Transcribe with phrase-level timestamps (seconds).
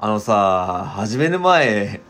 [0.00, 2.00] あのさ、始める前、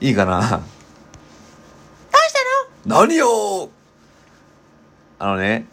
[0.00, 0.40] いいかな？
[0.40, 2.40] どうした
[2.84, 3.70] 何よ
[5.20, 5.66] あのね、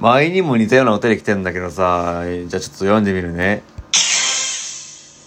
[0.00, 3.62] 前にも似たようなお便り来てんだけどさ、じゃあちょっと読んでみるね。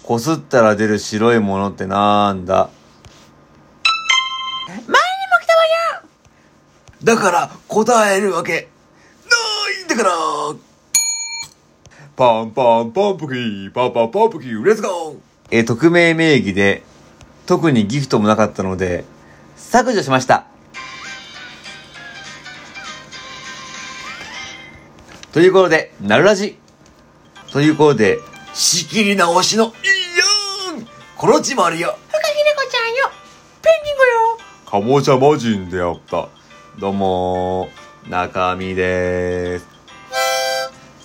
[0.02, 2.68] こすったら出る白いものってなんだ？
[4.68, 4.92] 前にも
[5.40, 5.62] 来たわ
[6.02, 6.08] よ。
[7.04, 8.52] だから答えるわけ。
[8.52, 8.58] な
[9.80, 10.10] いんだから。
[12.16, 16.82] パンパンパンプキー、パンパンパンプキー、レッツゴーえー、匿名名義で、
[17.46, 19.04] 特にギフトもなかったので、
[19.56, 20.46] 削除しました。
[25.32, 26.58] ということで、なるらじ。
[27.52, 28.18] ということで、
[28.52, 29.70] 仕切り直しの、いい
[30.76, 31.88] やんコロチマリア。
[31.88, 33.10] ふかひれこちゃんよ
[33.62, 36.28] ペンギンゴよかぼちゃ魔人であった。
[36.78, 39.66] どうもー、中身でーす。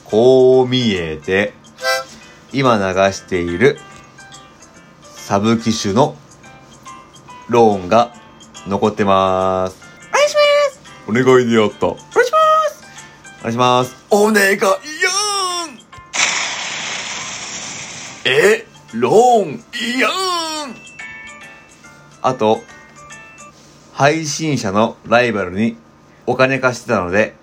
[0.04, 1.54] こう見えて、
[2.52, 2.84] 今流
[3.14, 3.80] している
[5.26, 6.18] サブ機種の
[7.48, 8.14] ローンが
[8.68, 9.82] 残ってまーす。
[10.10, 10.42] お願いしま
[10.74, 11.88] すお願いであった。
[11.88, 12.84] おお願いします
[13.42, 13.96] 願いします。
[14.12, 14.70] お願いやん
[18.26, 19.64] え、ローン
[19.96, 20.12] いやん
[22.22, 22.62] あと、
[23.94, 25.78] 配信者のライバルに
[26.26, 27.34] お金貸してたので、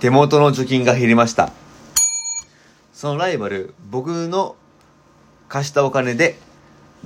[0.00, 1.52] 手元の貯金が減りました。
[2.92, 4.56] そのライバル、僕の
[5.48, 6.36] 貸したお金で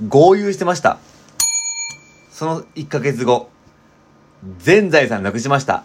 [0.07, 0.97] 合流してました。
[2.31, 3.49] その1ヶ月後、
[4.57, 5.83] 全財産なくしました。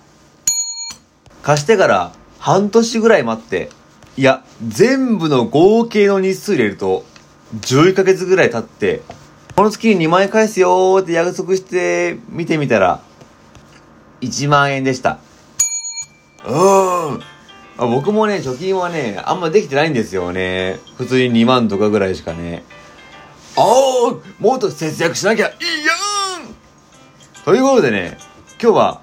[1.43, 3.71] 貸してから半年ぐらい待って、
[4.17, 7.05] いや、全部の合計の日数入れると、
[7.61, 9.03] 11ヶ月ぐらい経って、
[9.55, 13.01] この月に2万円返すよーって約束して見てみたら、
[14.21, 15.19] 1万円でした。
[16.45, 17.23] うーん。
[17.79, 20.81] 僕もね、貯金はね、あんまできてないんですよね。
[20.97, 22.65] 普通に2万とかぐらいしかね。
[23.59, 26.55] ああもっと節約しなきゃいいやん
[27.45, 28.19] ということでね、
[28.63, 29.03] 今日は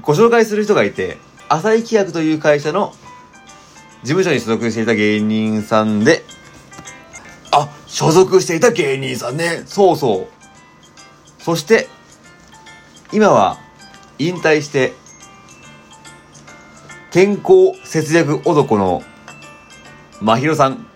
[0.00, 1.18] ご紹介する人がいて、
[1.50, 2.94] 浅井企画という会社の
[4.02, 6.24] 事務所に所属していた芸人さんで、
[7.50, 9.64] あ、所属していた芸人さんね。
[9.66, 11.42] そうそう。
[11.42, 11.88] そして、
[13.12, 13.58] 今は
[14.18, 14.94] 引退して、
[17.10, 19.02] 健康節約男の
[20.22, 20.86] まひろさん、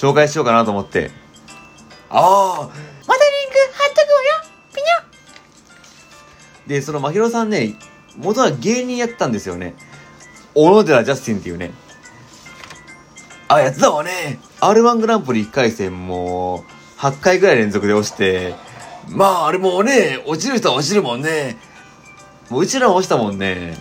[0.00, 1.10] 紹介しようかなと思って。
[2.08, 4.40] ああ、またリンク貼っとくわよ
[4.74, 4.80] ピ
[6.68, 7.74] ニで、そのまひろさんね、
[8.16, 9.74] 元は芸人やってたんですよね。
[10.54, 11.72] 小野寺ジャスティンっていうね。
[13.48, 14.40] あ、やってたわね。
[14.62, 16.64] R1 グランプリ1回戦も、
[16.96, 18.54] 8回ぐらい連続で落ちて、
[19.06, 21.58] まあ、あれもうね、落ちる人は落ちるもんね。
[22.48, 23.76] もううちらも落ちたもんね。
[23.78, 23.80] そ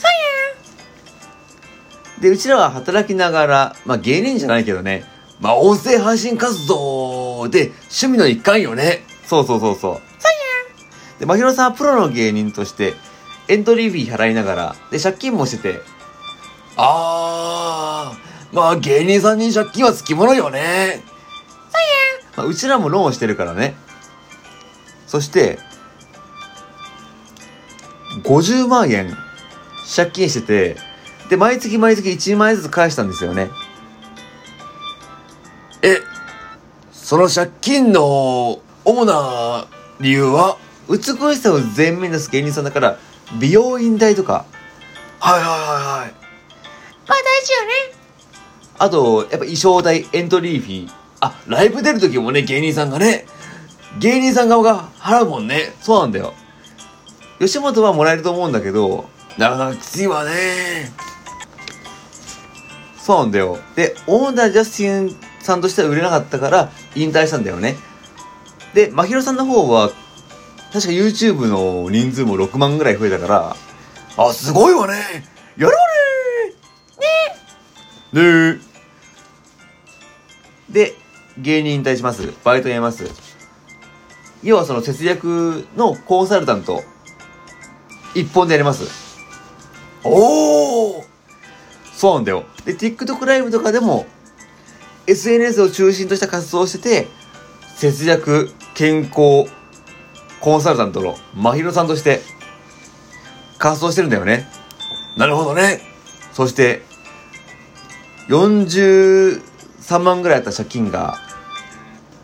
[2.19, 5.05] うで、うちらは働きながら、まあ芸人じゃないけどね、
[5.39, 9.03] まあ音声配信活動で趣味の一環よね。
[9.25, 9.81] そうそうそうそう。
[9.81, 10.01] そうや
[11.19, 12.93] で、まひろさんはプロの芸人として、
[13.47, 15.81] エントリーフィー払いながら、で、借金もしてて、
[16.77, 21.03] あー、まあ芸人さんに借金はつきものよね。
[22.39, 23.75] まあ、うちらもローンしてるからね。
[25.07, 25.59] そして、
[28.23, 29.13] 50万円
[29.93, 30.77] 借金してて、
[31.29, 33.49] で、毎月毎月1万円ずつ返したんですよね。
[35.81, 36.01] え、
[36.91, 39.67] その借金の主な
[39.99, 40.57] 理由は？
[40.89, 42.97] 美しさを前面に出す芸人さんだから、
[43.39, 44.45] 美容院代とか。
[45.19, 45.57] はいはいはい
[46.01, 46.13] はい。
[47.07, 47.71] まあ大事よね
[48.77, 50.91] あと、やっぱ衣装代、エントリーフィー。
[51.19, 53.25] あ、ライブ出る時もね、芸人さんがね、
[53.99, 55.75] 芸人さん側が払うもんね。
[55.81, 56.33] そうなんだよ。
[57.39, 60.91] 吉本はもらえると思うんだけど、なかなかきついわね。
[62.97, 63.59] そうなんだよ。
[63.75, 65.15] で、オーナージャスティン
[65.49, 67.75] さんとしては売れなかったから、引退したんだよね。
[68.75, 69.89] で、まひろさんの方は、
[70.71, 73.55] 確か YouTube の人数も6万ぐらい増えたから、
[74.17, 74.93] あ、すごいわね。
[75.57, 75.73] やろ
[78.13, 78.59] うねねね
[80.69, 80.93] で、
[81.39, 82.31] 芸人引退します。
[82.43, 83.05] バイトやめます。
[84.43, 86.83] 要はその節約のコンサルタント、
[88.13, 88.83] 一本でやります。
[90.03, 91.03] おお
[91.91, 92.45] そうなんだよ。
[92.65, 94.05] で、TikTok ライブとかでも、
[95.09, 97.07] SNS を中心とした活動をしてて、
[97.75, 99.49] 節約、健康、
[100.39, 102.21] コンサルタントのまひろさんとして、
[103.57, 104.47] 活動してるんだよね。
[105.17, 105.81] なるほどね。
[106.33, 106.83] そして、
[108.27, 109.41] 43
[109.99, 111.17] 万ぐらいあった借金が、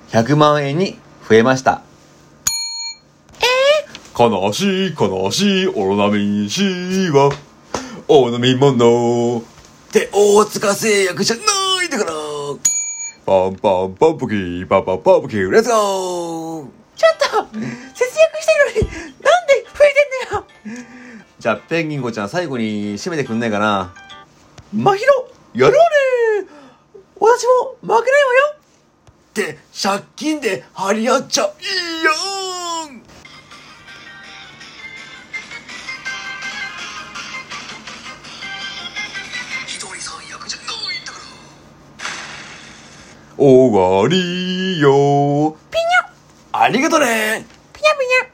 [0.09, 1.81] 100万円に増えました。
[4.17, 7.31] 悲しい悲しいオロナミン C は、
[8.07, 9.41] お飲み物っ
[9.91, 11.54] て大塚製薬じゃな。
[13.25, 16.67] パンパンパンプキー、パンパンパンプキー、レッツゴー!
[16.95, 18.93] ちょっと、節約してるのに、
[19.23, 20.85] なんで増えてんのよ。
[21.39, 23.93] じゃあ、ペンギン子ちゃん最後に締めてくんないかな?
[24.73, 26.49] まひろ、やろうね!
[27.19, 28.55] 私も負けないわよ!
[28.57, 32.11] って、借金で張り合っちゃいいよ
[43.37, 45.57] 終わりよ。
[45.69, 47.45] ピニャ、ありがとね。
[47.73, 48.25] ピニャピニャ。